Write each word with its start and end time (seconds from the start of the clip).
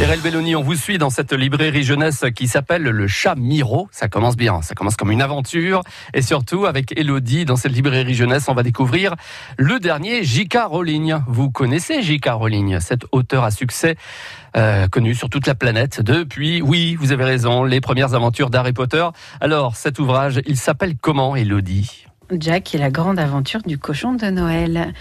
RL 0.00 0.20
Belloni, 0.20 0.56
on 0.56 0.62
vous 0.62 0.76
suit 0.76 0.96
dans 0.96 1.10
cette 1.10 1.34
librairie 1.34 1.82
jeunesse 1.82 2.24
qui 2.34 2.48
s'appelle 2.48 2.84
Le 2.84 3.06
Chat 3.06 3.34
Miro. 3.34 3.86
Ça 3.92 4.08
commence 4.08 4.34
bien, 4.34 4.62
ça 4.62 4.74
commence 4.74 4.96
comme 4.96 5.10
une 5.10 5.20
aventure. 5.20 5.82
Et 6.14 6.22
surtout, 6.22 6.64
avec 6.64 6.98
Elodie, 6.98 7.44
dans 7.44 7.56
cette 7.56 7.72
librairie 7.72 8.14
jeunesse, 8.14 8.46
on 8.48 8.54
va 8.54 8.62
découvrir 8.62 9.14
le 9.58 9.78
dernier 9.78 10.24
J.K. 10.24 10.56
Rowling. 10.68 11.16
Vous 11.28 11.50
connaissez 11.50 12.00
J.K. 12.00 12.30
Rowling, 12.30 12.80
cet 12.80 13.04
auteur 13.12 13.44
à 13.44 13.50
succès 13.50 13.96
euh, 14.56 14.88
connu 14.88 15.14
sur 15.14 15.28
toute 15.28 15.46
la 15.46 15.54
planète 15.54 16.00
depuis, 16.00 16.62
oui, 16.62 16.94
vous 16.94 17.12
avez 17.12 17.24
raison, 17.24 17.64
les 17.64 17.82
premières 17.82 18.14
aventures 18.14 18.48
d'Harry 18.48 18.72
Potter. 18.72 19.06
Alors, 19.42 19.76
cet 19.76 19.98
ouvrage, 19.98 20.40
il 20.46 20.56
s'appelle 20.56 20.94
comment, 20.96 21.36
Elodie? 21.36 22.06
Jack 22.38 22.74
et 22.74 22.78
la 22.78 22.90
grande 22.90 23.18
aventure 23.18 23.62
du 23.62 23.78
cochon 23.78 24.12
de 24.14 24.26
Noël. 24.26 24.92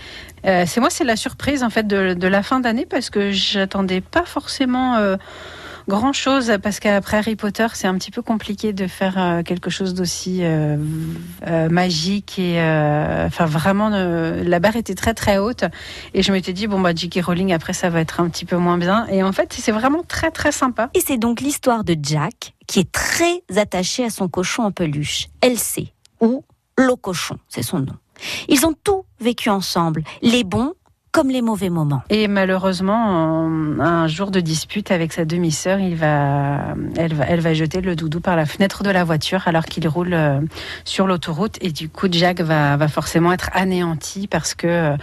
Euh, 0.45 0.63
c'est 0.65 0.79
moi, 0.79 0.89
c'est 0.89 1.03
la 1.03 1.15
surprise 1.15 1.63
en 1.63 1.69
fait 1.69 1.87
de, 1.87 2.27
la 2.27 2.43
fin 2.43 2.59
d'année 2.59 2.85
parce 2.85 3.09
que 3.09 3.31
j'attendais 3.31 4.01
pas 4.01 4.23
forcément 4.25 4.95
euh, 4.95 5.17
grand 5.87 6.13
chose 6.13 6.53
parce 6.61 6.79
qu'après 6.79 7.17
Harry 7.17 7.35
Potter, 7.35 7.67
c'est 7.73 7.87
un 7.87 7.95
petit 7.95 8.11
peu 8.11 8.21
compliqué 8.21 8.71
de 8.71 8.87
faire 8.87 9.15
euh, 9.17 9.43
quelque 9.43 9.69
chose 9.69 9.93
d'aussi 9.93 10.43
magique 11.69 12.39
et 12.39 12.59
enfin 12.59 13.45
vraiment 13.45 13.89
la 13.89 14.59
barre 14.59 14.75
était 14.75 14.95
très 14.95 15.13
très 15.13 15.37
haute 15.37 15.65
et 16.13 16.21
je 16.21 16.31
m'étais 16.31 16.53
dit 16.53 16.67
bon 16.67 16.79
bah 16.79 16.93
J.K. 16.95 17.23
Rowling 17.23 17.53
après 17.53 17.73
ça 17.73 17.89
va 17.89 18.01
être 18.01 18.19
un 18.19 18.29
petit 18.29 18.45
peu 18.45 18.57
moins 18.57 18.77
bien 18.77 19.07
et 19.07 19.23
en 19.23 19.31
fait 19.31 19.53
c'est 19.53 19.71
vraiment 19.71 20.03
très 20.07 20.31
très 20.31 20.51
sympa. 20.51 20.89
Et 20.93 21.01
c'est 21.01 21.17
donc 21.17 21.41
l'histoire 21.41 21.83
de 21.83 21.95
Jack 22.01 22.53
qui 22.67 22.79
est 22.79 22.91
très 22.91 23.41
attaché 23.57 24.05
à 24.05 24.09
son 24.09 24.27
cochon 24.27 24.63
en 24.63 24.71
peluche. 24.71 25.27
Elle 25.41 25.57
sait 25.57 25.87
où 26.21 26.43
Locochon, 26.79 27.37
c'est 27.49 27.61
son 27.61 27.79
nom. 27.79 27.97
Ils 28.47 28.65
ont 28.65 28.73
tout 28.83 29.03
vécu 29.19 29.49
ensemble, 29.49 30.03
les 30.21 30.43
bons 30.43 30.73
comme 31.11 31.29
les 31.29 31.41
mauvais 31.41 31.69
moments. 31.69 32.03
Et 32.09 32.27
malheureusement, 32.27 33.49
un 33.79 34.07
jour 34.07 34.29
de 34.29 34.39
dispute 34.39 34.91
avec 34.91 35.11
sa 35.11 35.25
demi-sœur, 35.25 35.79
il 35.79 35.95
va, 35.95 36.75
elle 36.95 37.15
va, 37.15 37.25
elle 37.25 37.39
va 37.39 37.53
jeter 37.53 37.81
le 37.81 37.95
doudou 37.95 38.19
par 38.19 38.35
la 38.35 38.45
fenêtre 38.45 38.83
de 38.83 38.91
la 38.91 39.03
voiture 39.03 39.47
alors 39.47 39.65
qu'il 39.65 39.87
roule 39.87 40.13
euh, 40.13 40.39
sur 40.85 41.07
l'autoroute. 41.07 41.57
Et 41.61 41.71
du 41.71 41.89
coup, 41.89 42.07
Jack 42.11 42.41
va, 42.41 42.77
va 42.77 42.87
forcément 42.87 43.33
être 43.33 43.49
anéanti 43.53 44.27
parce 44.27 44.53
que 44.53 44.95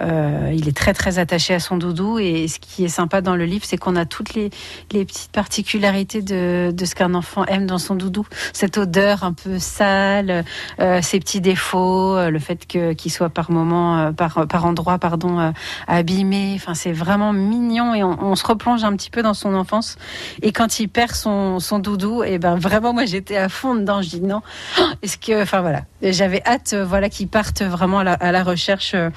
euh, 0.00 0.52
il 0.54 0.68
est 0.68 0.76
très 0.76 0.92
très 0.92 1.18
attaché 1.18 1.54
à 1.54 1.60
son 1.60 1.78
doudou. 1.78 2.18
Et 2.18 2.46
ce 2.46 2.58
qui 2.58 2.84
est 2.84 2.88
sympa 2.88 3.22
dans 3.22 3.34
le 3.34 3.46
livre, 3.46 3.64
c'est 3.64 3.78
qu'on 3.78 3.96
a 3.96 4.04
toutes 4.04 4.34
les, 4.34 4.50
les 4.92 5.06
petites 5.06 5.32
particularités 5.32 6.20
de, 6.20 6.72
de 6.72 6.84
ce 6.84 6.94
qu'un 6.94 7.14
enfant 7.14 7.46
aime 7.46 7.66
dans 7.66 7.78
son 7.78 7.94
doudou. 7.94 8.26
Cette 8.52 8.76
odeur 8.76 9.24
un 9.24 9.32
peu 9.32 9.58
sale, 9.58 10.44
euh, 10.80 11.00
ses 11.00 11.20
petits 11.20 11.40
défauts, 11.40 12.28
le 12.28 12.38
fait 12.38 12.66
que 12.66 12.92
qu'il 12.92 13.10
soit 13.10 13.30
par 13.30 13.50
moment, 13.50 14.12
par 14.12 14.46
par 14.46 14.66
endroit, 14.66 14.98
pardon 14.98 15.53
abîmé. 15.86 16.52
Enfin, 16.56 16.74
c'est 16.74 16.92
vraiment 16.92 17.32
mignon 17.32 17.94
et 17.94 18.02
on, 18.02 18.34
se 18.34 18.46
replonge 18.46 18.84
un 18.84 18.94
petit 18.96 19.10
peu 19.10 19.22
dans 19.22 19.34
son 19.34 19.54
enfance. 19.54 19.96
Et 20.42 20.52
quand 20.52 20.80
il 20.80 20.88
perd 20.88 21.12
son, 21.12 21.60
son 21.60 21.78
doudou, 21.78 22.22
et 22.24 22.34
eh 22.34 22.38
ben 22.38 22.56
vraiment, 22.56 22.92
moi 22.92 23.04
j'étais 23.04 23.36
à 23.36 23.48
fond 23.48 23.74
dedans. 23.74 24.02
Je 24.02 24.08
dis 24.08 24.20
non. 24.20 24.42
Est-ce 25.02 25.18
que, 25.18 25.42
enfin 25.42 25.60
voilà, 25.60 25.82
j'avais 26.02 26.42
hâte, 26.46 26.72
euh, 26.74 26.84
voilà, 26.84 27.08
qu'il 27.08 27.28
parte 27.28 27.62
vraiment 27.62 28.00
à 28.00 28.32
la, 28.32 28.42
recherche 28.42 28.92
euh, 28.94 29.10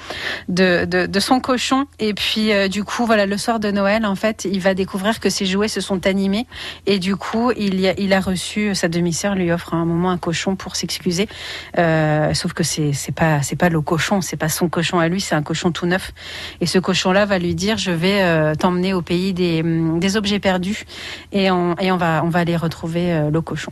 de, 0.48 0.86
de, 0.86 1.20
son 1.20 1.40
cochon. 1.40 1.86
Et 2.00 2.14
puis 2.14 2.52
euh, 2.52 2.68
du 2.68 2.84
coup, 2.84 3.06
voilà, 3.06 3.26
le 3.26 3.38
soir 3.38 3.60
de 3.60 3.72
Noël, 3.72 4.06
en 4.06 4.16
fait, 4.16 4.48
il 4.50 4.60
va 4.60 4.74
découvrir 4.74 5.20
que 5.20 5.30
ses 5.30 5.46
jouets 5.46 5.68
se 5.68 5.82
sont 5.82 6.06
animés. 6.06 6.48
Et 6.86 7.00
du 7.00 7.16
coup, 7.16 7.52
il, 7.58 7.86
a, 7.88 7.94
il 7.98 8.14
a 8.14 8.20
reçu 8.20 8.76
sa 8.76 8.88
demi-sœur 8.88 9.36
lui 9.36 9.52
offre 9.52 9.74
à 9.74 9.78
un 9.78 9.86
moment 9.86 10.10
un 10.10 10.18
cochon 10.18 10.56
pour 10.56 10.76
s'excuser. 10.76 11.28
sauf 11.76 12.54
que 12.54 12.64
c'est 12.64 12.94
c'est 12.94 13.12
pas 13.12 13.42
c'est 13.42 13.56
pas 13.56 13.70
le 13.70 13.82
cochon, 13.82 14.22
c'est 14.22 14.38
pas 14.38 14.50
son 14.50 14.70
cochon 14.70 15.00
à 15.00 15.08
lui, 15.08 15.22
c'est 15.22 15.36
un 15.36 15.44
cochon 15.44 15.72
tout 15.72 15.86
neuf. 15.86 16.12
Et 16.62 16.66
ce 16.66 16.80
cochon-là 16.80 17.26
va 17.26 17.40
lui 17.40 17.56
dire 17.56 17.78
je 17.78 17.92
vais 17.92 18.22
euh, 18.22 18.56
t'emmener 18.56 18.94
au 18.94 19.02
pays 19.02 19.34
des, 19.34 19.64
mm, 19.64 20.00
des, 20.00 20.18
objets 20.18 20.40
perdus 20.40 20.86
et 21.32 21.52
on, 21.52 21.76
va 21.98 22.40
aller 22.40 22.56
retrouver 22.56 23.12
euh, 23.12 23.30
le 23.30 23.42
cochon. 23.42 23.72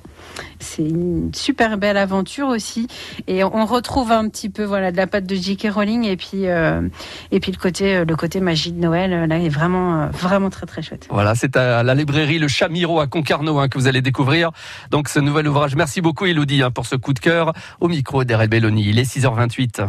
C'est 0.60 0.84
une 0.84 1.34
super 1.34 1.78
belle 1.78 1.98
aventure 1.98 2.48
aussi 2.48 2.88
et 3.28 3.44
on 3.44 3.66
retrouve 3.66 4.12
un 4.12 4.28
petit 4.30 4.50
peu 4.50 4.64
voilà 4.64 4.92
de 4.92 4.98
la 4.98 5.08
patte 5.08 5.26
de 5.26 5.36
J.K. 5.36 5.70
Rowling 5.74 6.06
et 6.06 6.18
puis 6.18 6.48
euh, 6.48 6.82
le 7.32 8.14
côté 8.16 8.40
magie 8.40 8.72
de 8.72 8.80
Noël 8.80 9.28
là 9.28 9.38
est 9.38 9.50
vraiment 9.50 10.08
vraiment 10.08 10.50
très 10.50 10.66
très 10.66 10.82
chouette. 10.82 11.08
Voilà, 11.10 11.36
c'est 11.36 11.56
à 11.56 11.84
la 11.84 11.96
librairie 11.96 12.40
Le 12.40 12.48
Chamiro 12.48 13.00
à 13.00 13.08
Concarneau 13.08 13.60
hein, 13.60 13.68
que 13.68 13.78
vous 13.78 13.88
allez 13.88 14.02
découvrir 14.02 14.52
donc 14.92 15.10
ce 15.10 15.20
nouvel 15.20 15.48
ouvrage. 15.48 15.76
Merci 15.76 16.02
beaucoup 16.02 16.26
Elodie 16.26 16.64
hein, 16.64 16.72
pour 16.72 16.86
ce 16.86 16.96
coup 16.96 17.14
de 17.14 17.20
cœur 17.20 17.54
au 17.80 17.88
micro 17.88 18.24
d'Erel 18.24 18.50
Belloni. 18.50 18.90
Il 18.90 19.00
est 19.00 19.04
6h28. 19.04 19.88